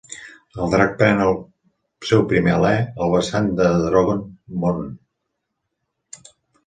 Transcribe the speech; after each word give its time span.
El 0.61 0.69
Drac 0.75 0.95
pren 1.01 1.19
el 1.25 1.33
seu 2.11 2.25
primer 2.31 2.53
alè 2.55 2.71
al 3.05 3.13
vessant 3.17 3.51
de 3.61 3.67
Dragonmount! 3.85 4.83